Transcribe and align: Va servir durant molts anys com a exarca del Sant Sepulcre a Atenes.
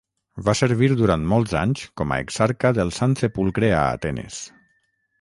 Va 0.45 0.53
servir 0.59 0.89
durant 1.01 1.27
molts 1.33 1.53
anys 1.61 1.85
com 2.03 2.15
a 2.15 2.19
exarca 2.25 2.75
del 2.81 2.93
Sant 3.01 3.17
Sepulcre 3.23 3.75
a 3.85 3.89
Atenes. 3.95 4.45